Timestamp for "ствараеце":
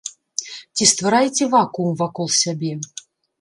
0.91-1.49